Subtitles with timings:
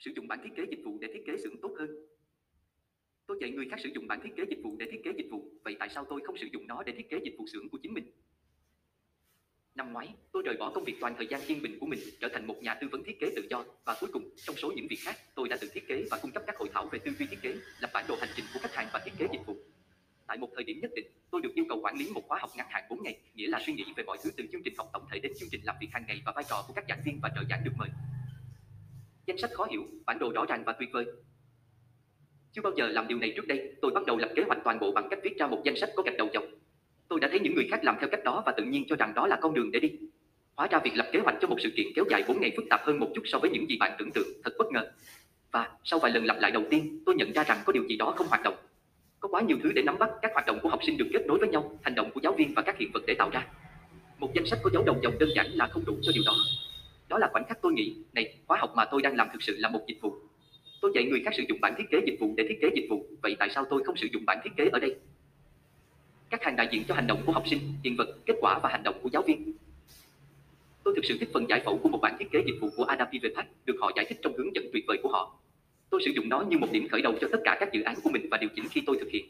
[0.00, 1.90] Sử dụng bản thiết kế dịch vụ để thiết kế xưởng tốt hơn.
[3.26, 5.28] Tôi dạy người khác sử dụng bản thiết kế dịch vụ để thiết kế dịch
[5.30, 7.68] vụ, vậy tại sao tôi không sử dụng nó để thiết kế dịch vụ xưởng
[7.68, 8.04] của chính mình?
[9.74, 12.28] Năm ngoái, tôi rời bỏ công việc toàn thời gian yên bình của mình, trở
[12.28, 14.86] thành một nhà tư vấn thiết kế tự do và cuối cùng, trong số những
[14.90, 17.12] việc khác, tôi đã tự thiết kế và cung cấp các hội thảo về tư
[17.18, 19.46] duy thiết kế, lập bản đồ hành trình của khách hàng và thiết kế dịch
[19.46, 19.56] vụ.
[20.26, 22.50] Tại một thời điểm nhất định, tôi được yêu cầu quản lý một khóa học
[22.56, 24.90] ngắn hạn 4 ngày, nghĩa là suy nghĩ về mọi thứ từ chương trình học
[24.92, 27.00] tổng thể đến chương trình làm việc hàng ngày và vai trò của các giảng
[27.04, 27.88] viên và trợ giảng được mời.
[29.30, 31.04] Danh sách khó hiểu, bản đồ rõ ràng và tuyệt vời.
[32.52, 34.78] Chưa bao giờ làm điều này trước đây, tôi bắt đầu lập kế hoạch toàn
[34.80, 36.44] bộ bằng cách viết ra một danh sách có gạch đầu dòng.
[37.08, 39.14] Tôi đã thấy những người khác làm theo cách đó và tự nhiên cho rằng
[39.14, 39.90] đó là con đường để đi.
[40.56, 42.64] Hóa ra việc lập kế hoạch cho một sự kiện kéo dài 4 ngày phức
[42.70, 44.90] tạp hơn một chút so với những gì bạn tưởng tượng, thật bất ngờ.
[45.50, 47.96] Và sau vài lần lặp lại đầu tiên, tôi nhận ra rằng có điều gì
[47.96, 48.56] đó không hoạt động.
[49.20, 51.26] Có quá nhiều thứ để nắm bắt, các hoạt động của học sinh được kết
[51.26, 53.46] nối với nhau, hành động của giáo viên và các hiện vật để tạo ra.
[54.18, 56.34] Một danh sách có dấu đầu dòng đơn giản là không đủ cho điều đó.
[57.10, 59.56] Đó là khoảnh khắc tôi nghĩ, này, khóa học mà tôi đang làm thực sự
[59.58, 60.14] là một dịch vụ.
[60.80, 62.86] Tôi dạy người khác sử dụng bản thiết kế dịch vụ để thiết kế dịch
[62.90, 64.96] vụ, vậy tại sao tôi không sử dụng bản thiết kế ở đây?
[66.30, 68.68] Các hàng đại diện cho hành động của học sinh, hiện vật, kết quả và
[68.68, 69.52] hành động của giáo viên.
[70.84, 72.84] Tôi thực sự thích phần giải phẫu của một bản thiết kế dịch vụ của
[72.84, 75.36] Adam Pivetak được họ giải thích trong hướng dẫn tuyệt vời của họ.
[75.90, 77.96] Tôi sử dụng nó như một điểm khởi đầu cho tất cả các dự án
[78.04, 79.24] của mình và điều chỉnh khi tôi thực hiện.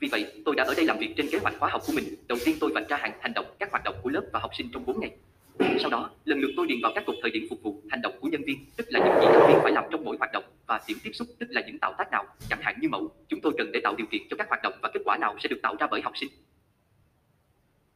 [0.00, 2.04] Vì vậy, tôi đã ở đây làm việc trên kế hoạch khóa học của mình.
[2.28, 4.50] Đầu tiên tôi vạch ra hàng hành động, các hoạt động của lớp và học
[4.58, 5.10] sinh trong 4 ngày.
[5.58, 8.14] Sau đó, lần lượt tôi điền vào các cột thời điểm phục vụ, hành động
[8.20, 10.44] của nhân viên, tức là những gì giáo viên phải làm trong mỗi hoạt động,
[10.66, 13.40] và điểm tiếp xúc, tức là những tạo tác nào, chẳng hạn như mẫu, chúng
[13.40, 15.48] tôi cần để tạo điều kiện cho các hoạt động và kết quả nào sẽ
[15.48, 16.28] được tạo ra bởi học sinh.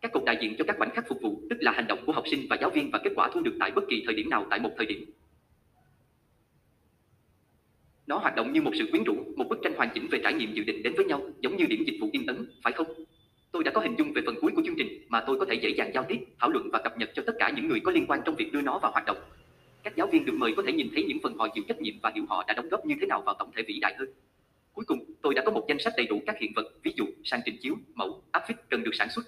[0.01, 2.13] Các cột đại diện cho các khoảnh khắc phục vụ, tức là hành động của
[2.13, 4.31] học sinh và giáo viên và kết quả thu được tại bất kỳ thời điểm
[4.31, 5.11] nào tại một thời điểm.
[8.07, 10.33] Nó hoạt động như một sự quyến rũ, một bức tranh hoàn chỉnh về trải
[10.33, 12.87] nghiệm dự định đến với nhau, giống như điểm dịch vụ in ấn, phải không?
[13.53, 15.55] Tôi đã có hình dung về phần cuối của chương trình mà tôi có thể
[15.55, 17.93] dễ dàng giao tiếp, thảo luận và cập nhật cho tất cả những người có
[17.93, 19.17] liên quan trong việc đưa nó vào hoạt động.
[19.83, 21.95] Các giáo viên được mời có thể nhìn thấy những phần họ chịu trách nhiệm
[22.03, 24.09] và hiểu họ đã đóng góp như thế nào vào tổng thể vĩ đại hơn.
[24.73, 27.05] Cuối cùng, tôi đã có một danh sách đầy đủ các hiện vật, ví dụ,
[27.25, 29.25] sang trình chiếu, mẫu, áp phích cần được sản xuất.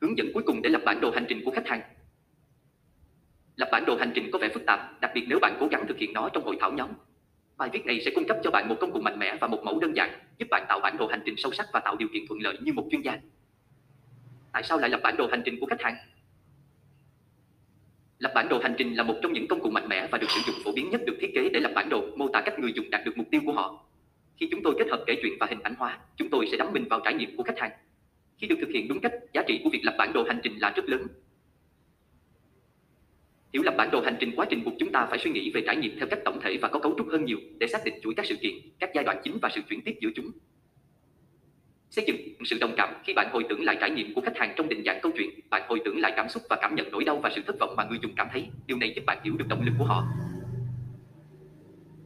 [0.00, 1.80] Hướng dẫn cuối cùng để lập bản đồ hành trình của khách hàng.
[3.56, 5.86] Lập bản đồ hành trình có vẻ phức tạp, đặc biệt nếu bạn cố gắng
[5.88, 6.90] thực hiện nó trong hội thảo nhóm.
[7.56, 9.60] Bài viết này sẽ cung cấp cho bạn một công cụ mạnh mẽ và một
[9.64, 12.08] mẫu đơn giản, giúp bạn tạo bản đồ hành trình sâu sắc và tạo điều
[12.12, 13.18] kiện thuận lợi như một chuyên gia.
[14.52, 15.96] Tại sao lại lập bản đồ hành trình của khách hàng?
[18.18, 20.30] Lập bản đồ hành trình là một trong những công cụ mạnh mẽ và được
[20.30, 22.58] sử dụng phổ biến nhất được thiết kế để lập bản đồ, mô tả cách
[22.58, 23.84] người dùng đạt được mục tiêu của họ.
[24.36, 26.72] Khi chúng tôi kết hợp kể chuyện và hình ảnh hóa, chúng tôi sẽ đắm
[26.72, 27.70] mình vào trải nghiệm của khách hàng.
[28.38, 30.58] Khi được thực hiện đúng cách, giá trị của việc lập bản đồ hành trình
[30.58, 31.06] là rất lớn.
[33.54, 35.62] Hiểu lập bản đồ hành trình quá trình buộc chúng ta phải suy nghĩ về
[35.66, 37.94] trải nghiệm theo cách tổng thể và có cấu trúc hơn nhiều để xác định
[38.02, 40.30] chuỗi các sự kiện, các giai đoạn chính và sự chuyển tiếp giữa chúng.
[41.90, 44.54] Xây dựng sự đồng cảm khi bạn hồi tưởng lại trải nghiệm của khách hàng
[44.56, 47.04] trong định dạng câu chuyện, bạn hồi tưởng lại cảm xúc và cảm nhận nỗi
[47.04, 48.46] đau và sự thất vọng mà người dùng cảm thấy.
[48.66, 50.04] Điều này giúp bạn hiểu được động lực của họ.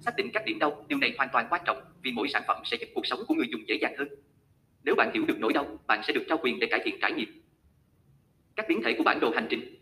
[0.00, 2.62] Xác định các điểm đau, điều này hoàn toàn quan trọng vì mỗi sản phẩm
[2.64, 4.08] sẽ giúp cuộc sống của người dùng dễ dàng hơn.
[4.84, 7.12] Nếu bạn hiểu được nỗi đau, bạn sẽ được trao quyền để cải thiện trải
[7.12, 7.42] nghiệm.
[8.56, 9.77] Các biến thể của bản đồ hành trình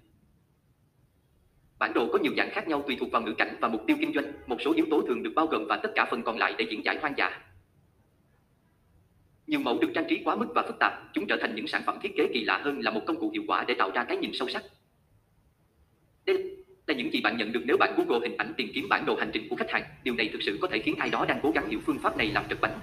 [1.79, 3.97] Bản đồ có nhiều dạng khác nhau tùy thuộc vào ngữ cảnh và mục tiêu
[4.01, 4.33] kinh doanh.
[4.47, 6.67] Một số yếu tố thường được bao gồm và tất cả phần còn lại để
[6.71, 7.41] diễn giải hoang dã.
[9.47, 11.83] Nhiều mẫu được trang trí quá mức và phức tạp, chúng trở thành những sản
[11.87, 14.05] phẩm thiết kế kỳ lạ hơn là một công cụ hiệu quả để tạo ra
[14.05, 14.63] cái nhìn sâu sắc.
[16.27, 16.57] Đây
[16.87, 19.17] là những gì bạn nhận được nếu bạn Google hình ảnh tìm kiếm bản đồ
[19.17, 19.83] hành trình của khách hàng.
[20.05, 22.17] Điều này thực sự có thể khiến ai đó đang cố gắng hiểu phương pháp
[22.17, 22.79] này làm trật bánh.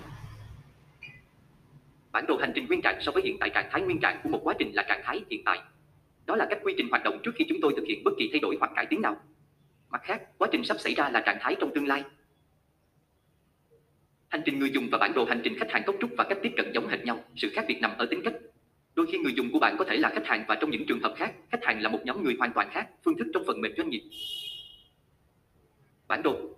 [2.11, 4.29] Bản đồ hành trình nguyên trạng so với hiện tại trạng thái nguyên trạng của
[4.29, 5.59] một quá trình là trạng thái hiện tại.
[6.25, 8.29] Đó là các quy trình hoạt động trước khi chúng tôi thực hiện bất kỳ
[8.31, 9.21] thay đổi hoặc cải tiến nào.
[9.89, 12.03] Mặt khác, quá trình sắp xảy ra là trạng thái trong tương lai.
[14.27, 16.37] Hành trình người dùng và bản đồ hành trình khách hàng cấu trúc và cách
[16.41, 18.33] tiếp cận giống hệt nhau, sự khác biệt nằm ở tính cách.
[18.95, 20.99] Đôi khi người dùng của bạn có thể là khách hàng và trong những trường
[20.99, 23.61] hợp khác, khách hàng là một nhóm người hoàn toàn khác, phương thức trong phần
[23.61, 24.03] mềm doanh nghiệp.
[26.07, 26.55] Bản đồ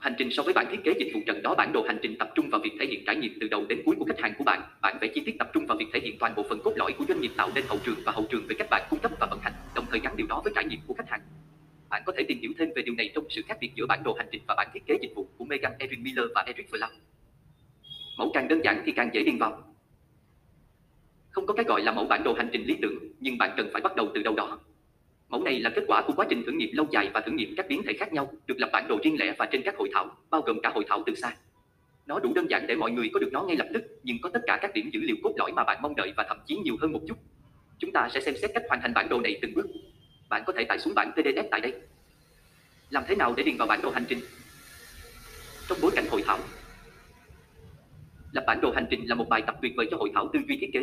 [0.00, 2.18] Hành trình so với bản thiết kế dịch vụ trận đó bản đồ hành trình
[2.18, 4.34] tập trung vào việc thể hiện trải nghiệm từ đầu đến cuối của khách hàng
[4.38, 4.62] của bạn.
[4.82, 6.92] Bản vẽ chi tiết tập trung vào việc thể hiện toàn bộ phần cốt lõi
[6.98, 9.12] của doanh nghiệp tạo nên hậu trường và hậu trường về cách bạn cung cấp
[9.20, 11.20] và vận hành, đồng thời gắn điều đó với trải nghiệm của khách hàng.
[11.90, 14.02] Bạn có thể tìm hiểu thêm về điều này trong sự khác biệt giữa bản
[14.04, 16.70] đồ hành trình và bản thiết kế dịch vụ của Megan Erin Miller và Eric
[16.70, 16.90] Flam.
[18.18, 19.74] Mẫu càng đơn giản thì càng dễ điền vào.
[21.30, 23.70] Không có cái gọi là mẫu bản đồ hành trình lý tưởng, nhưng bạn cần
[23.72, 24.58] phải bắt đầu từ đâu đó.
[25.30, 27.54] Mẫu này là kết quả của quá trình thử nghiệm lâu dài và thử nghiệm
[27.56, 29.90] các biến thể khác nhau, được lập bản đồ riêng lẻ và trên các hội
[29.94, 31.36] thảo, bao gồm cả hội thảo từ xa.
[32.06, 34.30] Nó đủ đơn giản để mọi người có được nó ngay lập tức, nhưng có
[34.32, 36.56] tất cả các điểm dữ liệu cốt lõi mà bạn mong đợi và thậm chí
[36.56, 37.18] nhiều hơn một chút.
[37.78, 39.66] Chúng ta sẽ xem xét cách hoàn thành bản đồ này từng bước.
[40.28, 41.74] Bạn có thể tải xuống bản PDF tại đây.
[42.90, 44.18] Làm thế nào để điền vào bản đồ hành trình?
[45.68, 46.38] Trong bối cảnh hội thảo,
[48.32, 50.40] lập bản đồ hành trình là một bài tập tuyệt vời cho hội thảo tư
[50.48, 50.80] duy thiết kế.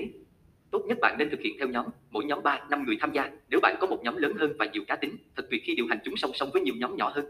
[0.71, 3.31] Tốt nhất bạn nên thực hiện theo nhóm, mỗi nhóm 3, 5 người tham gia.
[3.49, 5.87] Nếu bạn có một nhóm lớn hơn và nhiều cá tính, thật tuyệt khi điều
[5.89, 7.25] hành chúng song song với nhiều nhóm nhỏ hơn.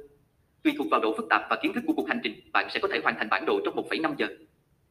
[0.64, 2.80] Tùy thuộc vào độ phức tạp và kiến thức của cuộc hành trình, bạn sẽ
[2.80, 4.28] có thể hoàn thành bản đồ trong 1,5 giờ.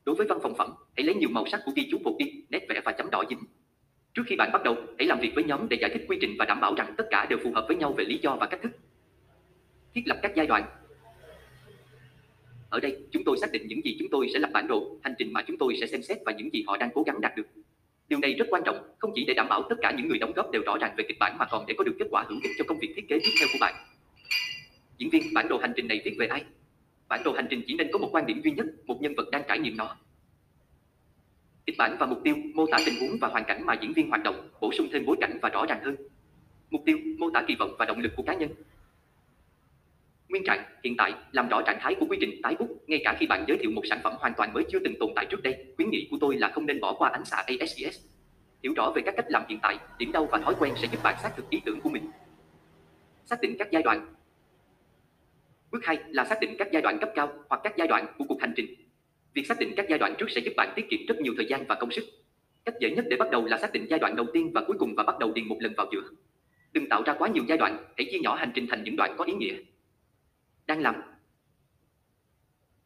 [0.05, 2.29] Đối với văn phòng phẩm, hãy lấy nhiều màu sắc của ghi chú bột in,
[2.51, 3.39] nét vẽ và chấm đỏ dính.
[4.15, 6.37] Trước khi bạn bắt đầu, hãy làm việc với nhóm để giải thích quy trình
[6.39, 8.47] và đảm bảo rằng tất cả đều phù hợp với nhau về lý do và
[8.47, 8.73] cách thức.
[9.95, 10.65] Thiết lập các giai đoạn.
[12.71, 15.15] Ở đây, chúng tôi xác định những gì chúng tôi sẽ lập bản đồ, hành
[15.19, 17.37] trình mà chúng tôi sẽ xem xét và những gì họ đang cố gắng đạt
[17.37, 17.47] được.
[18.09, 20.33] Điều này rất quan trọng, không chỉ để đảm bảo tất cả những người đóng
[20.33, 22.39] góp đều rõ ràng về kịch bản mà còn để có được kết quả hữu
[22.43, 23.75] ích cho công việc thiết kế tiếp theo của bạn.
[24.99, 26.45] Diễn viên, bản đồ hành trình này viết về ai?
[27.09, 29.31] Bản đồ hành trình chỉ nên có một quan điểm duy nhất, một nhân vật
[29.33, 29.97] đang trải nghiệm nó.
[31.67, 34.09] Kịch bản và mục tiêu, mô tả tình huống và hoàn cảnh mà diễn viên
[34.09, 35.97] hoạt động, bổ sung thêm bối cảnh và rõ ràng hơn.
[36.71, 38.51] Mục tiêu, mô tả kỳ vọng và động lực của cá nhân.
[40.29, 43.17] Nguyên trạng, hiện tại, làm rõ trạng thái của quy trình tái bút, ngay cả
[43.21, 45.43] khi bạn giới thiệu một sản phẩm hoàn toàn mới chưa từng tồn tại trước
[45.43, 47.99] đây, khuyến nghị của tôi là không nên bỏ qua ánh xạ ASCS.
[48.63, 51.01] Hiểu rõ về các cách làm hiện tại, điểm đau và thói quen sẽ giúp
[51.03, 52.11] bạn xác thực ý tưởng của mình.
[53.25, 54.15] Xác định các giai đoạn,
[55.71, 58.25] Bước 2 là xác định các giai đoạn cấp cao hoặc các giai đoạn của
[58.29, 58.67] cuộc hành trình.
[59.35, 61.47] Việc xác định các giai đoạn trước sẽ giúp bạn tiết kiệm rất nhiều thời
[61.47, 62.05] gian và công sức.
[62.65, 64.77] Cách dễ nhất để bắt đầu là xác định giai đoạn đầu tiên và cuối
[64.79, 66.03] cùng và bắt đầu điền một lần vào giữa.
[66.73, 69.15] Đừng tạo ra quá nhiều giai đoạn, hãy chia nhỏ hành trình thành những đoạn
[69.19, 69.55] có ý nghĩa.
[70.67, 70.95] Đang làm.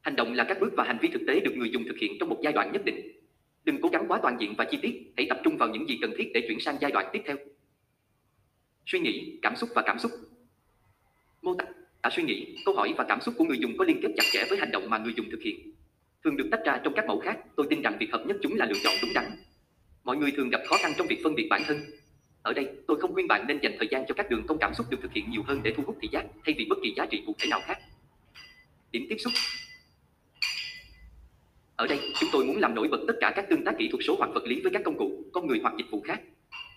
[0.00, 2.12] Hành động là các bước và hành vi thực tế được người dùng thực hiện
[2.20, 3.12] trong một giai đoạn nhất định.
[3.64, 5.98] Đừng cố gắng quá toàn diện và chi tiết, hãy tập trung vào những gì
[6.02, 7.36] cần thiết để chuyển sang giai đoạn tiếp theo.
[8.86, 10.10] Suy nghĩ, cảm xúc và cảm xúc.
[11.42, 11.64] Mô tả
[12.02, 14.24] Cả suy nghĩ, câu hỏi và cảm xúc của người dùng có liên kết chặt
[14.32, 15.72] chẽ với hành động mà người dùng thực hiện.
[16.24, 18.56] Thường được tách ra trong các mẫu khác, tôi tin rằng việc hợp nhất chúng
[18.56, 19.24] là lựa chọn đúng đắn.
[20.04, 21.76] Mọi người thường gặp khó khăn trong việc phân biệt bản thân.
[22.42, 24.74] Ở đây, tôi không khuyên bạn nên dành thời gian cho các đường cong cảm
[24.74, 26.94] xúc được thực hiện nhiều hơn để thu hút thị giác, thay vì bất kỳ
[26.96, 27.78] giá trị cụ thể nào khác.
[28.92, 29.32] Điểm tiếp xúc
[31.76, 34.04] Ở đây, chúng tôi muốn làm nổi bật tất cả các tương tác kỹ thuật
[34.06, 36.20] số hoặc vật lý với các công cụ, con người hoặc dịch vụ khác,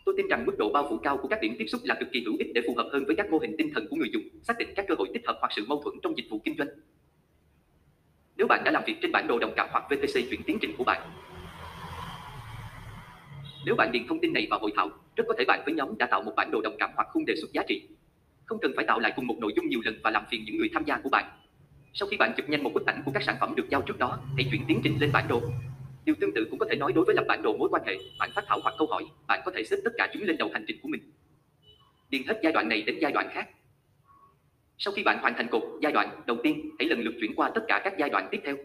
[0.05, 2.09] Tôi tin rằng mức độ bao phủ cao của các điểm tiếp xúc là cực
[2.11, 4.09] kỳ hữu ích để phù hợp hơn với các mô hình tinh thần của người
[4.13, 6.41] dùng, xác định các cơ hội tích hợp hoặc sự mâu thuẫn trong dịch vụ
[6.43, 6.67] kinh doanh.
[8.37, 10.75] Nếu bạn đã làm việc trên bản đồ đồng cảm hoặc VTC chuyển tiến trình
[10.77, 11.01] của bạn,
[13.65, 15.97] nếu bạn điền thông tin này vào hội thảo, rất có thể bạn với nhóm
[15.97, 17.87] đã tạo một bản đồ đồng cảm hoặc khung đề xuất giá trị.
[18.45, 20.57] Không cần phải tạo lại cùng một nội dung nhiều lần và làm phiền những
[20.57, 21.25] người tham gia của bạn.
[21.93, 23.99] Sau khi bạn chụp nhanh một bức ảnh của các sản phẩm được giao trước
[23.99, 25.41] đó, hãy chuyển tiến trình lên bản đồ.
[26.05, 27.97] Điều tương tự cũng có thể nói đối với lập bản đồ mối quan hệ,
[28.19, 30.49] bản phát thảo hoặc câu hỏi, bạn có thể xếp tất cả chúng lên đầu
[30.53, 31.11] hành trình của mình.
[32.09, 33.49] Điền hết giai đoạn này đến giai đoạn khác.
[34.77, 37.51] Sau khi bạn hoàn thành cột giai đoạn đầu tiên, hãy lần lượt chuyển qua
[37.55, 38.55] tất cả các giai đoạn tiếp theo.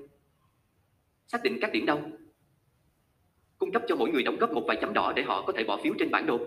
[1.26, 2.10] Xác định các điểm đau.
[3.58, 5.64] Cung cấp cho mỗi người đóng góp một vài chấm đỏ để họ có thể
[5.64, 6.40] bỏ phiếu trên bản đồ.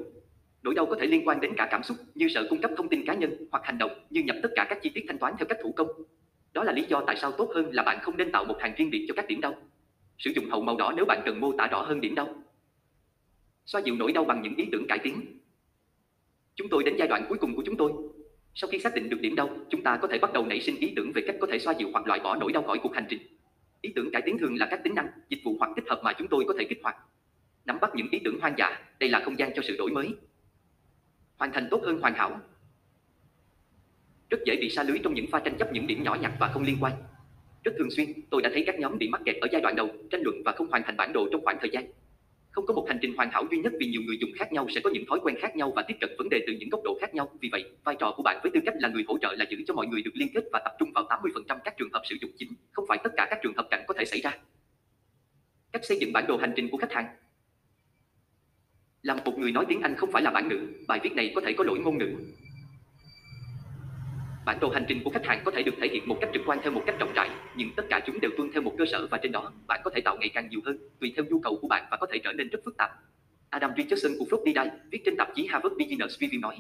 [0.64, 2.90] Nỗi đau có thể liên quan đến cả cảm xúc, như sợ cung cấp thông
[2.90, 5.34] tin cá nhân hoặc hành động, như nhập tất cả các chi tiết thanh toán
[5.40, 5.88] theo cách thủ công.
[6.54, 8.74] Đó là lý do tại sao tốt hơn là bạn không nên tạo một hàng
[8.78, 9.56] riêng biệt cho các điểm đau.
[10.18, 12.36] Sử dụng hậu màu đỏ nếu bạn cần mô tả rõ hơn điểm đau.
[13.66, 15.40] Xoa dịu nỗi đau bằng những ý tưởng cải tiến.
[16.56, 17.92] Chúng tôi đến giai đoạn cuối cùng của chúng tôi.
[18.54, 20.76] Sau khi xác định được điểm đau, chúng ta có thể bắt đầu nảy sinh
[20.76, 22.94] ý tưởng về cách có thể xoa dịu hoặc loại bỏ nỗi đau khỏi cuộc
[22.94, 23.20] hành trình.
[23.82, 26.14] Ý tưởng cải tiến thường là các tính năng, dịch vụ hoặc tích hợp mà
[26.14, 26.96] chúng tôi có thể kích hoạt.
[27.66, 30.16] Nắm bắt những ý tưởng hoang dã, đây là không gian cho sự đổi mới.
[31.38, 32.40] Hoàn thành tốt hơn hoàn hảo.
[34.30, 36.48] Rất dễ bị xa lưới trong những pha tranh chấp những điểm nhỏ nhặt và
[36.48, 36.94] không liên quan.
[37.64, 39.90] Rất thường xuyên, tôi đã thấy các nhóm bị mắc kẹt ở giai đoạn đầu,
[40.12, 41.86] tranh luận và không hoàn thành bản đồ trong khoảng thời gian.
[42.52, 44.68] Không có một hành trình hoàn hảo duy nhất vì nhiều người dùng khác nhau
[44.70, 46.82] sẽ có những thói quen khác nhau và tiếp cận vấn đề từ những góc
[46.84, 47.30] độ khác nhau.
[47.42, 49.58] Vì vậy, vai trò của bạn với tư cách là người hỗ trợ là giữ
[49.68, 52.16] cho mọi người được liên kết và tập trung vào 80% các trường hợp sử
[52.22, 54.38] dụng chính, không phải tất cả các trường hợp cạnh có thể xảy ra.
[55.72, 57.06] Cách xây dựng bản đồ hành trình của khách hàng
[59.02, 61.42] Làm một người nói tiếng Anh không phải là bản ngữ, bài viết này có
[61.42, 62.16] thể có lỗi ngôn ngữ,
[64.46, 66.42] Bản đồ hành trình của khách hàng có thể được thể hiện một cách trực
[66.46, 68.86] quan theo một cách rộng rãi, nhưng tất cả chúng đều tuân theo một cơ
[68.92, 71.40] sở và trên đó bạn có thể tạo ngày càng nhiều hơn, tùy theo nhu
[71.40, 72.92] cầu của bạn và có thể trở nên rất phức tạp.
[73.50, 76.58] Adam Richardson của Florida viết trên tạp chí Harvard Business Review nói.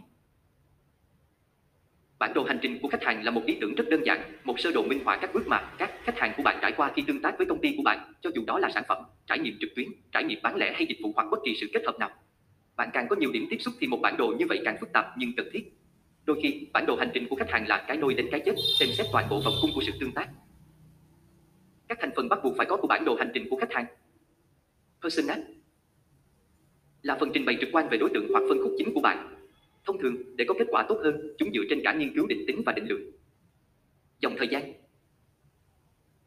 [2.20, 4.60] Bản đồ hành trình của khách hàng là một ý tưởng rất đơn giản, một
[4.60, 7.04] sơ đồ minh họa các bước mà các khách hàng của bạn trải qua khi
[7.08, 9.58] tương tác với công ty của bạn, cho dù đó là sản phẩm, trải nghiệm
[9.60, 12.00] trực tuyến, trải nghiệm bán lẻ hay dịch vụ hoặc bất kỳ sự kết hợp
[12.00, 12.12] nào.
[12.76, 14.94] Bạn càng có nhiều điểm tiếp xúc thì một bản đồ như vậy càng phức
[14.94, 15.81] tạp nhưng cần thiết.
[16.32, 18.56] Đôi khi, bản đồ hành trình của khách hàng là cái nôi đến cái chết,
[18.80, 20.30] xem xét toàn bộ vòng cung của sự tương tác.
[21.88, 23.86] Các thành phần bắt buộc phải có của bản đồ hành trình của khách hàng.
[25.02, 25.36] Persona
[27.02, 29.48] là phần trình bày trực quan về đối tượng hoặc phân khúc chính của bạn.
[29.86, 32.44] Thông thường, để có kết quả tốt hơn, chúng dựa trên cả nghiên cứu định
[32.48, 33.12] tính và định lượng.
[34.20, 34.74] Dòng thời gian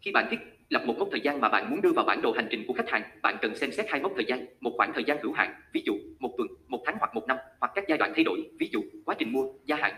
[0.00, 2.33] Khi bạn thiết lập một mốc thời gian mà bạn muốn đưa vào bản đồ
[2.33, 4.93] hành trình của khách hàng, bạn cần xem xét hai mốc thời gian, một khoảng
[4.95, 7.85] thời gian hữu hạn, ví dụ một tuần, một tháng hoặc một năm, hoặc các
[7.88, 9.95] giai đoạn thay đổi, ví dụ quá trình mua, gia hạn.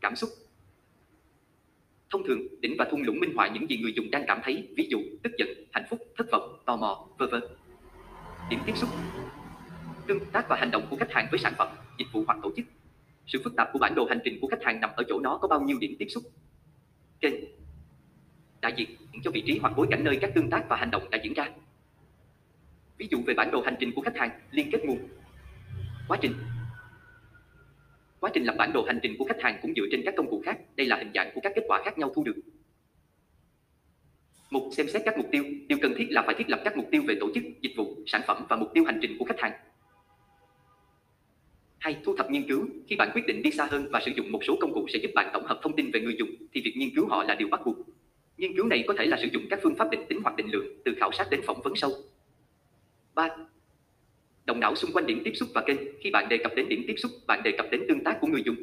[0.00, 0.30] Cảm xúc
[2.10, 4.68] Thông thường, đỉnh và thung lũng minh họa những gì người dùng đang cảm thấy,
[4.76, 7.42] ví dụ tức giận, hạnh phúc, thất vọng, tò mò, vân vân.
[8.50, 8.90] Điểm tiếp xúc
[10.06, 12.52] Tương tác và hành động của khách hàng với sản phẩm, dịch vụ hoặc tổ
[12.56, 12.66] chức.
[13.26, 15.38] Sự phức tạp của bản đồ hành trình của khách hàng nằm ở chỗ nó
[15.42, 16.22] có bao nhiêu điểm tiếp xúc.
[17.20, 17.34] Kênh
[18.60, 18.88] Đại diện
[19.24, 21.32] cho vị trí hoặc bối cảnh nơi các tương tác và hành động đã diễn
[21.34, 21.50] ra.
[22.98, 24.98] Ví dụ về bản đồ hành trình của khách hàng, liên kết nguồn.
[26.08, 26.32] Quá trình
[28.20, 30.30] Quá trình lập bản đồ hành trình của khách hàng cũng dựa trên các công
[30.30, 32.36] cụ khác, đây là hình dạng của các kết quả khác nhau thu được.
[34.50, 36.88] Mục xem xét các mục tiêu, điều cần thiết là phải thiết lập các mục
[36.90, 39.40] tiêu về tổ chức, dịch vụ, sản phẩm và mục tiêu hành trình của khách
[39.40, 39.52] hàng.
[41.78, 44.32] Hay thu thập nghiên cứu, khi bạn quyết định đi xa hơn và sử dụng
[44.32, 46.60] một số công cụ sẽ giúp bạn tổng hợp thông tin về người dùng, thì
[46.60, 47.76] việc nghiên cứu họ là điều bắt buộc.
[48.38, 50.52] Nghiên cứu này có thể là sử dụng các phương pháp định tính hoặc định
[50.52, 51.90] lượng, từ khảo sát đến phỏng vấn sâu.
[53.14, 53.28] 3.
[54.44, 55.76] Động não xung quanh điểm tiếp xúc và kênh.
[56.00, 58.26] Khi bạn đề cập đến điểm tiếp xúc, bạn đề cập đến tương tác của
[58.26, 58.56] người dùng.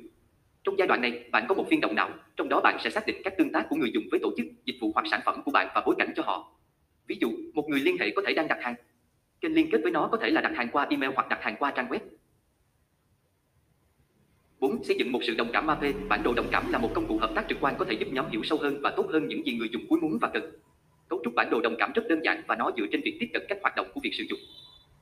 [0.63, 3.07] Trong giai đoạn này, bạn có một phiên động não, trong đó bạn sẽ xác
[3.07, 5.41] định các tương tác của người dùng với tổ chức, dịch vụ hoặc sản phẩm
[5.45, 6.51] của bạn và bối cảnh cho họ.
[7.07, 8.75] Ví dụ, một người liên hệ có thể đang đặt hàng.
[9.41, 11.55] Kênh liên kết với nó có thể là đặt hàng qua email hoặc đặt hàng
[11.59, 11.99] qua trang web.
[14.59, 14.83] 4.
[14.83, 15.83] Xây dựng một sự đồng cảm MAP.
[16.09, 18.07] Bản đồ đồng cảm là một công cụ hợp tác trực quan có thể giúp
[18.11, 20.51] nhóm hiểu sâu hơn và tốt hơn những gì người dùng cuối muốn và cần.
[21.09, 23.27] Cấu trúc bản đồ đồng cảm rất đơn giản và nó dựa trên việc tiếp
[23.33, 24.39] cận cách hoạt động của việc sử dụng.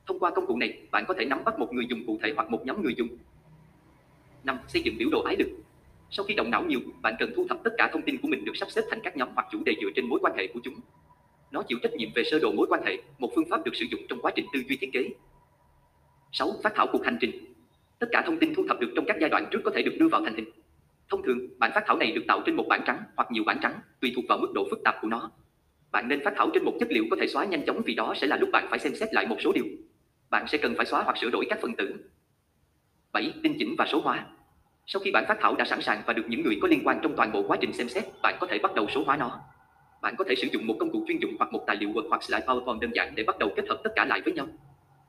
[0.07, 2.33] Thông qua công cụ này, bạn có thể nắm bắt một người dùng cụ thể
[2.36, 3.07] hoặc một nhóm người dùng.
[4.43, 4.57] 5.
[4.67, 5.48] Xây dựng biểu đồ ái lực.
[6.10, 8.45] Sau khi động não nhiều, bạn cần thu thập tất cả thông tin của mình
[8.45, 10.60] được sắp xếp thành các nhóm hoặc chủ đề dựa trên mối quan hệ của
[10.63, 10.75] chúng.
[11.51, 13.86] Nó chịu trách nhiệm về sơ đồ mối quan hệ, một phương pháp được sử
[13.91, 15.10] dụng trong quá trình tư duy thiết kế.
[16.31, 16.51] 6.
[16.63, 17.52] Phát thảo cuộc hành trình.
[18.03, 19.95] Tất cả thông tin thu thập được trong các giai đoạn trước có thể được
[20.00, 20.45] đưa vào thành hình.
[21.10, 23.57] Thông thường, bản phát thảo này được tạo trên một bản trắng hoặc nhiều bản
[23.62, 25.31] trắng, tùy thuộc vào mức độ phức tạp của nó.
[25.91, 28.13] Bạn nên phát thảo trên một chất liệu có thể xóa nhanh chóng vì đó
[28.17, 29.65] sẽ là lúc bạn phải xem xét lại một số điều.
[30.29, 31.93] Bạn sẽ cần phải xóa hoặc sửa đổi các phần tử.
[33.13, 33.33] 7.
[33.43, 34.25] Tinh chỉnh và số hóa.
[34.86, 37.00] Sau khi bản phát thảo đã sẵn sàng và được những người có liên quan
[37.03, 39.39] trong toàn bộ quá trình xem xét, bạn có thể bắt đầu số hóa nó.
[40.01, 42.10] Bạn có thể sử dụng một công cụ chuyên dụng hoặc một tài liệu Word
[42.10, 44.48] hoặc slide PowerPoint đơn giản để bắt đầu kết hợp tất cả lại với nhau.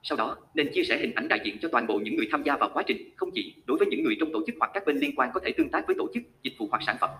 [0.07, 2.43] Sau đó, nên chia sẻ hình ảnh đại diện cho toàn bộ những người tham
[2.43, 4.87] gia vào quá trình, không chỉ đối với những người trong tổ chức hoặc các
[4.87, 7.11] bên liên quan có thể tương tác với tổ chức, dịch vụ hoặc sản phẩm.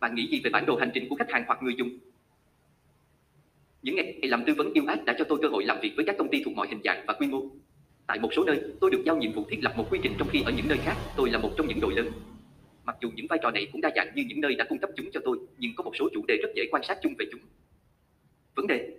[0.00, 1.98] Bạn nghĩ gì về bản đồ hành trình của khách hàng hoặc người dùng?
[3.82, 6.04] Những ngày làm tư vấn yêu ác đã cho tôi cơ hội làm việc với
[6.04, 7.42] các công ty thuộc mọi hình dạng và quy mô.
[8.06, 10.28] Tại một số nơi, tôi được giao nhiệm vụ thiết lập một quy trình trong
[10.28, 12.10] khi ở những nơi khác, tôi là một trong những đội lớn.
[12.84, 14.90] Mặc dù những vai trò này cũng đa dạng như những nơi đã cung cấp
[14.96, 17.26] chúng cho tôi, nhưng có một số chủ đề rất dễ quan sát chung về
[17.32, 17.40] chúng.
[18.54, 18.98] Vấn đề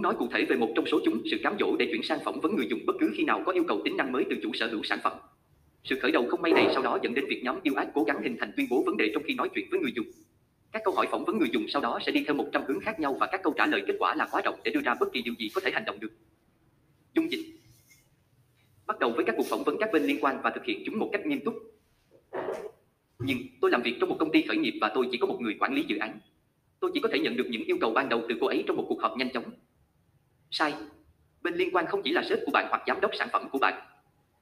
[0.00, 2.18] muốn nói cụ thể về một trong số chúng, sự cám dỗ để chuyển sang
[2.24, 4.36] phỏng vấn người dùng bất cứ khi nào có yêu cầu tính năng mới từ
[4.42, 5.12] chủ sở hữu sản phẩm.
[5.84, 8.04] Sự khởi đầu không may này sau đó dẫn đến việc nhóm yêu ác cố
[8.04, 10.06] gắng hình thành tuyên bố vấn đề trong khi nói chuyện với người dùng.
[10.72, 13.00] Các câu hỏi phỏng vấn người dùng sau đó sẽ đi theo 100 hướng khác
[13.00, 15.12] nhau và các câu trả lời kết quả là quá rộng để đưa ra bất
[15.12, 16.12] kỳ điều gì có thể hành động được.
[17.14, 17.44] Dung dịch
[18.86, 20.98] Bắt đầu với các cuộc phỏng vấn các bên liên quan và thực hiện chúng
[20.98, 21.54] một cách nghiêm túc.
[23.18, 25.40] Nhưng tôi làm việc trong một công ty khởi nghiệp và tôi chỉ có một
[25.40, 26.18] người quản lý dự án.
[26.80, 28.76] Tôi chỉ có thể nhận được những yêu cầu ban đầu từ cô ấy trong
[28.76, 29.44] một cuộc họp nhanh chóng.
[30.50, 30.74] Sai.
[31.42, 33.58] Bên liên quan không chỉ là sếp của bạn hoặc giám đốc sản phẩm của
[33.58, 33.82] bạn.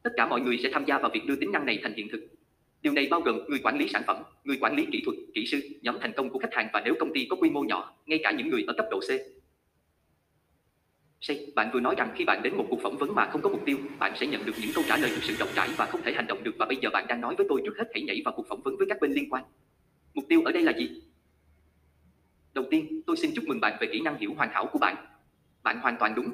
[0.02, 2.08] Tất cả mọi người sẽ tham gia vào việc đưa tính năng này thành hiện
[2.12, 2.26] thực.
[2.82, 5.46] Điều này bao gồm người quản lý sản phẩm, người quản lý kỹ thuật, kỹ
[5.46, 7.94] sư, nhóm thành công của khách hàng và nếu công ty có quy mô nhỏ,
[8.06, 9.10] ngay cả những người ở cấp độ C.
[11.28, 11.54] C.
[11.54, 13.62] Bạn vừa nói rằng khi bạn đến một cuộc phỏng vấn mà không có mục
[13.66, 16.02] tiêu, bạn sẽ nhận được những câu trả lời thực sự rộng rãi và không
[16.02, 18.02] thể hành động được và bây giờ bạn đang nói với tôi trước hết hãy
[18.02, 19.44] nhảy vào cuộc phỏng vấn với các bên liên quan.
[20.14, 21.02] Mục tiêu ở đây là gì?
[22.54, 24.96] Đầu tiên, tôi xin chúc mừng bạn về kỹ năng hiểu hoàn hảo của bạn.
[25.62, 26.32] Bạn hoàn toàn đúng.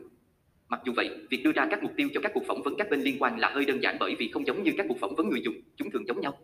[0.69, 2.91] Mặc dù vậy, việc đưa ra các mục tiêu cho các cuộc phỏng vấn các
[2.91, 5.15] bên liên quan là hơi đơn giản bởi vì không giống như các cuộc phỏng
[5.17, 6.39] vấn người dùng, chúng thường giống nhau.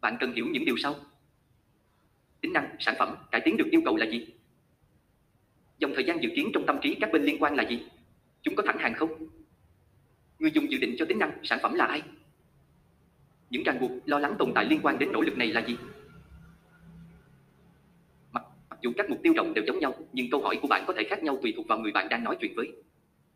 [0.00, 0.94] Bạn cần hiểu những điều sau.
[2.40, 4.26] Tính năng, sản phẩm, cải tiến được yêu cầu là gì?
[5.78, 7.82] Dòng thời gian dự kiến trong tâm trí các bên liên quan là gì?
[8.42, 9.10] Chúng có thẳng hàng không?
[10.38, 12.02] Người dùng dự định cho tính năng, sản phẩm là ai?
[13.50, 15.76] Những ràng buộc, lo lắng tồn tại liên quan đến nỗ lực này là gì?
[18.82, 21.04] Dù các mục tiêu rộng đều giống nhau, nhưng câu hỏi của bạn có thể
[21.04, 22.72] khác nhau tùy thuộc vào người bạn đang nói chuyện với.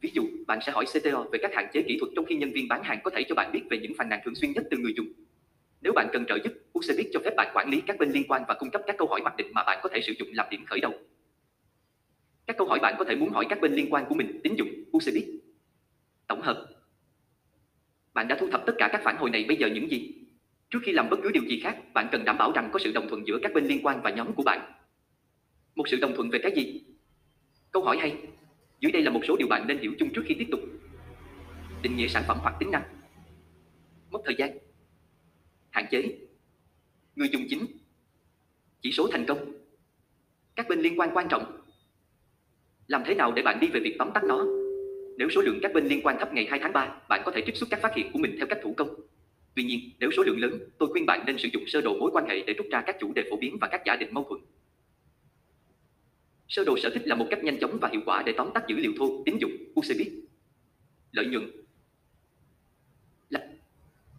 [0.01, 2.53] Ví dụ, bạn sẽ hỏi CTO về các hạn chế kỹ thuật trong khi nhân
[2.53, 4.65] viên bán hàng có thể cho bạn biết về những phàn nàn thường xuyên nhất
[4.71, 5.07] từ người dùng.
[5.83, 8.43] Nếu bạn cần trợ giúp, Usebit cho phép bạn quản lý các bên liên quan
[8.49, 10.47] và cung cấp các câu hỏi mặc định mà bạn có thể sử dụng làm
[10.51, 10.93] điểm khởi đầu.
[12.47, 14.55] Các câu hỏi bạn có thể muốn hỏi các bên liên quan của mình, tín
[14.55, 15.25] dụng, Usebit.
[16.27, 16.67] Tổng hợp.
[18.15, 20.15] Bạn đã thu thập tất cả các phản hồi này bây giờ những gì?
[20.71, 22.93] Trước khi làm bất cứ điều gì khác, bạn cần đảm bảo rằng có sự
[22.93, 24.73] đồng thuận giữa các bên liên quan và nhóm của bạn.
[25.75, 26.83] Một sự đồng thuận về cái gì?
[27.71, 28.17] Câu hỏi hay.
[28.81, 30.61] Dưới đây là một số điều bạn nên hiểu chung trước khi tiếp tục.
[31.83, 32.83] Định nghĩa sản phẩm hoặc tính năng.
[34.11, 34.59] Mất thời gian.
[35.71, 36.19] Hạn chế.
[37.17, 37.67] Người dùng chính.
[38.83, 39.53] Chỉ số thành công.
[40.57, 41.61] Các bên liên quan quan trọng.
[42.87, 44.47] Làm thế nào để bạn đi về việc tóm tắt nó?
[45.17, 47.43] Nếu số lượng các bên liên quan thấp ngày 2 tháng 3, bạn có thể
[47.47, 48.89] trích xuất các phát hiện của mình theo cách thủ công.
[49.55, 52.11] Tuy nhiên, nếu số lượng lớn, tôi khuyên bạn nên sử dụng sơ đồ mối
[52.15, 54.27] quan hệ để rút ra các chủ đề phổ biến và các giả định mâu
[54.29, 54.41] thuẫn.
[56.50, 58.64] Sơ đồ sở thích là một cách nhanh chóng và hiệu quả để tóm tắt
[58.69, 60.00] dữ liệu thô, tín dụng, UCB.
[61.12, 61.50] Lợi nhuận
[63.30, 63.40] là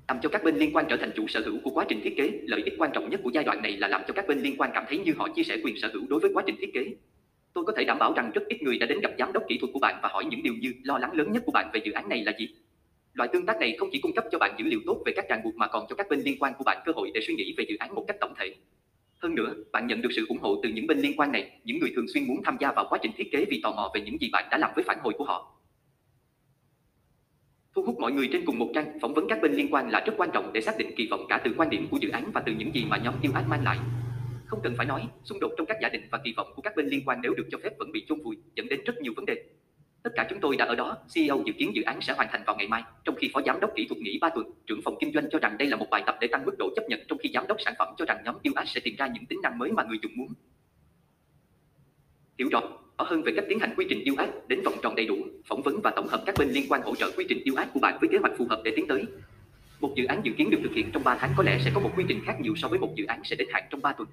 [0.08, 2.14] làm cho các bên liên quan trở thành chủ sở hữu của quá trình thiết
[2.18, 2.40] kế.
[2.44, 4.56] Lợi ích quan trọng nhất của giai đoạn này là làm cho các bên liên
[4.58, 6.74] quan cảm thấy như họ chia sẻ quyền sở hữu đối với quá trình thiết
[6.74, 6.96] kế.
[7.54, 9.58] Tôi có thể đảm bảo rằng rất ít người đã đến gặp giám đốc kỹ
[9.62, 11.82] thuật của bạn và hỏi những điều như lo lắng lớn nhất của bạn về
[11.86, 12.50] dự án này là gì.
[13.14, 15.26] Loại tương tác này không chỉ cung cấp cho bạn dữ liệu tốt về các
[15.30, 17.34] ràng buộc mà còn cho các bên liên quan của bạn cơ hội để suy
[17.34, 18.56] nghĩ về dự án một cách tổng thể.
[19.22, 21.80] Hơn nữa, bạn nhận được sự ủng hộ từ những bên liên quan này, những
[21.80, 24.02] người thường xuyên muốn tham gia vào quá trình thiết kế vì tò mò về
[24.02, 25.58] những gì bạn đã làm với phản hồi của họ.
[27.76, 30.00] Thu hút mọi người trên cùng một trang, phỏng vấn các bên liên quan là
[30.06, 32.32] rất quan trọng để xác định kỳ vọng cả từ quan điểm của dự án
[32.34, 33.78] và từ những gì mà nhóm yêu ác mang lại.
[34.46, 36.76] Không cần phải nói, xung đột trong các giả định và kỳ vọng của các
[36.76, 39.14] bên liên quan nếu được cho phép vẫn bị chôn vùi, dẫn đến rất nhiều
[39.16, 39.44] vấn đề.
[40.04, 42.44] Tất cả chúng tôi đã ở đó, CEO dự kiến dự án sẽ hoàn thành
[42.46, 44.96] vào ngày mai, trong khi phó giám đốc kỹ thuật nghỉ 3 tuần, trưởng phòng
[45.00, 47.00] kinh doanh cho rằng đây là một bài tập để tăng mức độ chấp nhận
[47.08, 49.26] trong khi giám đốc sản phẩm cho rằng nhóm yêu ác sẽ tìm ra những
[49.26, 50.34] tính năng mới mà người dùng muốn.
[52.40, 52.62] Hiểu rõ,
[52.98, 55.16] rõ hơn về cách tiến hành quy trình yêu ác đến vòng tròn đầy đủ,
[55.46, 57.68] phỏng vấn và tổng hợp các bên liên quan hỗ trợ quy trình yêu ác
[57.74, 59.06] của bạn với kế hoạch phù hợp để tiến tới.
[59.80, 61.82] Một dự án dự kiến được thực hiện trong 3 tháng có lẽ sẽ có
[61.82, 63.94] một quy trình khác nhiều so với một dự án sẽ đến hạn trong 3
[63.94, 64.10] tuần.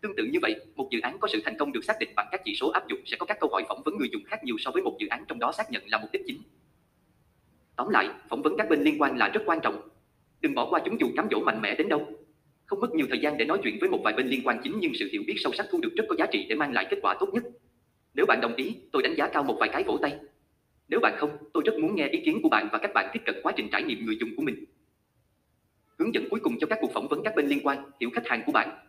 [0.00, 2.28] Tương tự như vậy, một dự án có sự thành công được xác định bằng
[2.30, 4.44] các chỉ số áp dụng sẽ có các câu hỏi phỏng vấn người dùng khác
[4.44, 6.42] nhiều so với một dự án trong đó xác nhận là mục đích chính.
[7.76, 9.88] Tóm lại, phỏng vấn các bên liên quan là rất quan trọng.
[10.40, 12.06] Đừng bỏ qua chúng dù cám dỗ mạnh mẽ đến đâu.
[12.66, 14.78] Không mất nhiều thời gian để nói chuyện với một vài bên liên quan chính
[14.80, 16.86] nhưng sự hiểu biết sâu sắc thu được rất có giá trị để mang lại
[16.90, 17.42] kết quả tốt nhất.
[18.14, 20.18] Nếu bạn đồng ý, tôi đánh giá cao một vài cái vỗ tay.
[20.88, 23.20] Nếu bạn không, tôi rất muốn nghe ý kiến của bạn và các bạn tiếp
[23.26, 24.64] cận quá trình trải nghiệm người dùng của mình.
[25.98, 28.26] Hướng dẫn cuối cùng cho các cuộc phỏng vấn các bên liên quan, hiểu khách
[28.26, 28.87] hàng của bạn,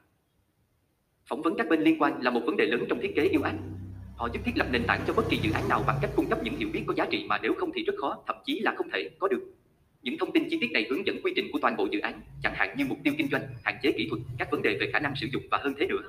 [1.29, 3.41] Phỏng vấn các bên liên quan là một vấn đề lớn trong thiết kế yêu
[3.41, 3.55] ác.
[4.15, 6.29] Họ giúp thiết lập nền tảng cho bất kỳ dự án nào bằng cách cung
[6.29, 8.59] cấp những hiểu biết có giá trị mà nếu không thì rất khó, thậm chí
[8.59, 9.41] là không thể có được.
[10.01, 12.21] Những thông tin chi tiết này hướng dẫn quy trình của toàn bộ dự án,
[12.43, 14.89] chẳng hạn như mục tiêu kinh doanh, hạn chế kỹ thuật, các vấn đề về
[14.93, 16.01] khả năng sử dụng và hơn thế nữa.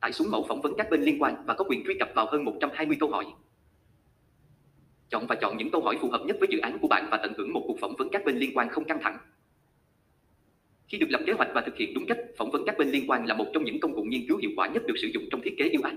[0.00, 2.26] Tải xuống mẫu phỏng vấn các bên liên quan và có quyền truy cập vào
[2.30, 3.24] hơn 120 câu hỏi.
[5.10, 7.16] Chọn và chọn những câu hỏi phù hợp nhất với dự án của bạn và
[7.16, 9.18] tận hưởng một cuộc phỏng vấn các bên liên quan không căng thẳng.
[10.88, 13.10] Khi được lập kế hoạch và thực hiện đúng cách, phỏng vấn các bên liên
[13.10, 15.24] quan là một trong những công cụ nghiên cứu hiệu quả nhất được sử dụng
[15.30, 15.94] trong thiết kế yêu ái.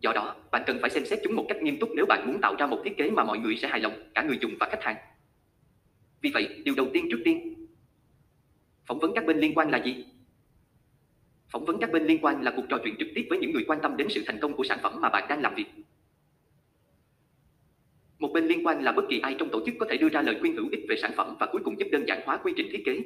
[0.00, 2.40] Do đó, bạn cần phải xem xét chúng một cách nghiêm túc nếu bạn muốn
[2.40, 4.68] tạo ra một thiết kế mà mọi người sẽ hài lòng, cả người dùng và
[4.70, 4.96] khách hàng.
[6.20, 7.66] Vì vậy, điều đầu tiên trước tiên,
[8.84, 10.04] phỏng vấn các bên liên quan là gì?
[11.48, 13.64] Phỏng vấn các bên liên quan là cuộc trò chuyện trực tiếp với những người
[13.66, 15.66] quan tâm đến sự thành công của sản phẩm mà bạn đang làm việc.
[18.22, 20.22] Một bên liên quan là bất kỳ ai trong tổ chức có thể đưa ra
[20.22, 22.52] lời khuyên hữu ích về sản phẩm và cuối cùng giúp đơn giản hóa quy
[22.56, 22.98] trình thiết kế.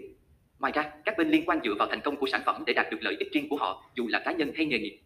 [0.58, 2.86] Ngoài ra, các bên liên quan dựa vào thành công của sản phẩm để đạt
[2.90, 4.98] được lợi ích riêng của họ, dù là cá nhân hay nghề nghiệp.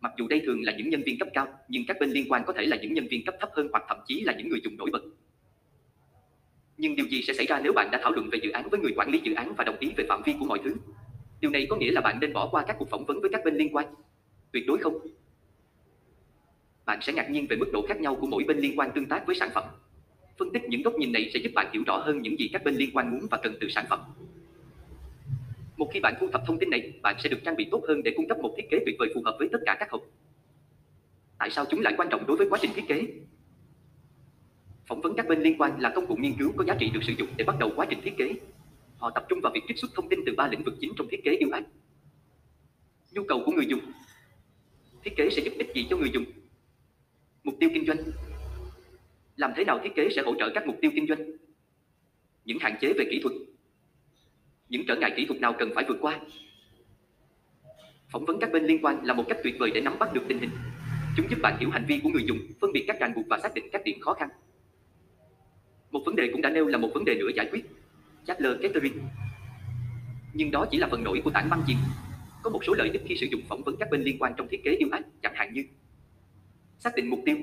[0.00, 2.42] Mặc dù đây thường là những nhân viên cấp cao, nhưng các bên liên quan
[2.46, 4.60] có thể là những nhân viên cấp thấp hơn hoặc thậm chí là những người
[4.64, 5.02] dùng nổi bật.
[6.76, 8.80] Nhưng điều gì sẽ xảy ra nếu bạn đã thảo luận về dự án với
[8.80, 10.74] người quản lý dự án và đồng ý về phạm vi của mọi thứ?
[11.40, 13.44] Điều này có nghĩa là bạn nên bỏ qua các cuộc phỏng vấn với các
[13.44, 13.86] bên liên quan.
[14.52, 14.98] Tuyệt đối không
[16.86, 19.06] bạn sẽ ngạc nhiên về mức độ khác nhau của mỗi bên liên quan tương
[19.06, 19.64] tác với sản phẩm.
[20.38, 22.64] Phân tích những góc nhìn này sẽ giúp bạn hiểu rõ hơn những gì các
[22.64, 24.00] bên liên quan muốn và cần từ sản phẩm.
[25.76, 28.02] Một khi bạn thu thập thông tin này, bạn sẽ được trang bị tốt hơn
[28.02, 30.02] để cung cấp một thiết kế tuyệt vời phù hợp với tất cả các hộp.
[31.38, 33.06] Tại sao chúng lại quan trọng đối với quá trình thiết kế?
[34.86, 37.00] Phỏng vấn các bên liên quan là công cụ nghiên cứu có giá trị được
[37.02, 38.34] sử dụng để bắt đầu quá trình thiết kế.
[38.98, 41.06] Họ tập trung vào việc trích xuất thông tin từ ba lĩnh vực chính trong
[41.10, 41.62] thiết kế yêu ái.
[43.12, 43.80] Nhu cầu của người dùng.
[45.04, 46.24] Thiết kế sẽ giúp ích gì cho người dùng?
[47.44, 47.98] Mục tiêu kinh doanh
[49.36, 51.20] Làm thế nào thiết kế sẽ hỗ trợ các mục tiêu kinh doanh?
[52.44, 53.34] Những hạn chế về kỹ thuật
[54.68, 56.20] Những trở ngại kỹ thuật nào cần phải vượt qua?
[58.12, 60.22] Phỏng vấn các bên liên quan là một cách tuyệt vời để nắm bắt được
[60.28, 60.50] tình hình.
[61.16, 63.38] Chúng giúp bạn hiểu hành vi của người dùng, phân biệt các ràng buộc và
[63.42, 64.28] xác định các điểm khó khăn.
[65.90, 67.64] Một vấn đề cũng đã nêu là một vấn đề nữa giải quyết.
[68.26, 68.98] Chatler Catering.
[70.34, 71.76] Nhưng đó chỉ là phần nổi của tảng băng chìm.
[72.42, 74.48] Có một số lợi ích khi sử dụng phỏng vấn các bên liên quan trong
[74.50, 75.64] thiết kế yêu ác, chẳng hạn như
[76.84, 77.36] Xác định mục tiêu.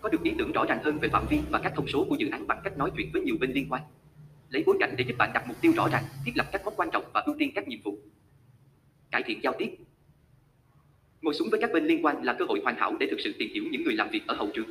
[0.00, 2.16] Có được ý tưởng rõ ràng hơn về phạm vi và các thông số của
[2.18, 3.82] dự án bằng cách nói chuyện với nhiều bên liên quan.
[4.48, 6.74] Lấy bối cảnh để giúp bạn đặt mục tiêu rõ ràng, thiết lập các mốc
[6.76, 7.98] quan trọng và ưu tiên các nhiệm vụ.
[9.10, 9.76] Cải thiện giao tiếp.
[11.22, 13.32] Ngồi xuống với các bên liên quan là cơ hội hoàn hảo để thực sự
[13.38, 14.68] tìm hiểu những người làm việc ở hậu trường.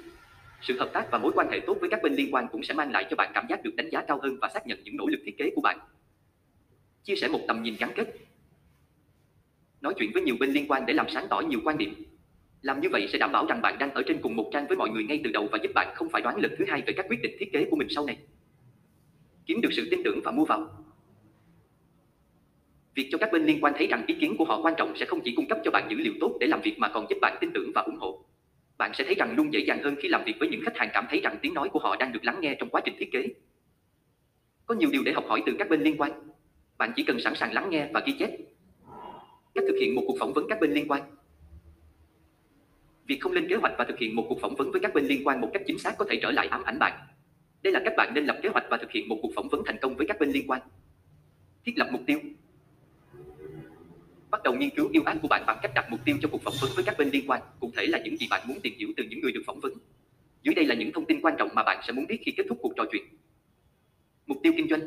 [0.61, 2.73] Sự hợp tác và mối quan hệ tốt với các bên liên quan cũng sẽ
[2.73, 4.97] mang lại cho bạn cảm giác được đánh giá cao hơn và xác nhận những
[4.97, 5.79] nỗ lực thiết kế của bạn.
[7.03, 8.15] Chia sẻ một tầm nhìn gắn kết.
[9.81, 11.93] Nói chuyện với nhiều bên liên quan để làm sáng tỏ nhiều quan điểm,
[12.61, 14.77] làm như vậy sẽ đảm bảo rằng bạn đang ở trên cùng một trang với
[14.77, 16.93] mọi người ngay từ đầu và giúp bạn không phải đoán lần thứ hai về
[16.93, 18.17] các quyết định thiết kế của mình sau này.
[19.45, 20.67] Kiếm được sự tin tưởng và mua vào.
[22.95, 25.05] Việc cho các bên liên quan thấy rằng ý kiến của họ quan trọng sẽ
[25.05, 27.17] không chỉ cung cấp cho bạn dữ liệu tốt để làm việc mà còn giúp
[27.21, 28.25] bạn tin tưởng và ủng hộ.
[28.77, 30.89] Bạn sẽ thấy rằng luôn dễ dàng hơn khi làm việc với những khách hàng
[30.93, 33.11] cảm thấy rằng tiếng nói của họ đang được lắng nghe trong quá trình thiết
[33.11, 33.27] kế.
[34.65, 36.11] Có nhiều điều để học hỏi từ các bên liên quan.
[36.77, 38.29] Bạn chỉ cần sẵn sàng lắng nghe và ghi chép.
[39.55, 41.01] Cách thực hiện một cuộc phỏng vấn các bên liên quan
[43.11, 45.05] Việc không lên kế hoạch và thực hiện một cuộc phỏng vấn với các bên
[45.05, 47.07] liên quan một cách chính xác có thể trở lại ám ảnh bạn.
[47.63, 49.63] Đây là cách bạn nên lập kế hoạch và thực hiện một cuộc phỏng vấn
[49.65, 50.61] thành công với các bên liên quan.
[51.65, 52.19] Thiết lập mục tiêu.
[54.29, 56.43] Bắt đầu nghiên cứu yêu ái của bạn bằng cách đặt mục tiêu cho cuộc
[56.43, 58.73] phỏng vấn với các bên liên quan, cụ thể là những gì bạn muốn tìm
[58.77, 59.73] hiểu từ những người được phỏng vấn.
[60.43, 62.43] Dưới đây là những thông tin quan trọng mà bạn sẽ muốn biết khi kết
[62.49, 63.03] thúc cuộc trò chuyện.
[64.25, 64.81] Mục tiêu kinh doanh.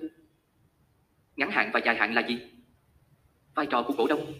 [1.37, 2.38] Ngắn hạn và dài hạn là gì?
[3.54, 4.32] Vai trò của cổ đông.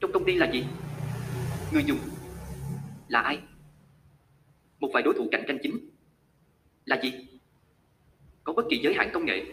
[0.00, 0.64] Trong công ty là gì?
[1.72, 1.98] Người dùng
[3.08, 3.38] là ai?
[4.80, 5.90] Một vài đối thủ cạnh tranh chính
[6.84, 7.12] là gì?
[8.44, 9.44] Có bất kỳ giới hạn công nghệ